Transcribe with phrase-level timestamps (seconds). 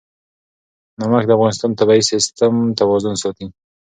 [0.99, 3.45] نمک د افغانستان د طبعي سیسټم توازن ساتي.